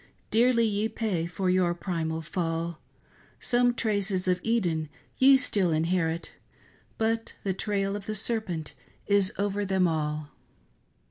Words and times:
Dearly 0.31 0.65
ye 0.65 0.89
pay 0.89 1.27
for 1.27 1.47
your 1.47 1.75
primal 1.75 2.23
fall; 2.23 2.79
Some 3.39 3.75
traces 3.75 4.27
of 4.27 4.39
Eden 4.41 4.89
ye 5.19 5.37
still 5.37 5.71
inherit, 5.71 6.31
But 6.97 7.33
the 7.43 7.53
trail 7.53 7.95
of 7.95 8.07
the 8.07 8.15
serpent 8.15 8.73
is 9.05 9.31
over 9.37 9.63
them 9.63 9.87
all." 9.87 10.29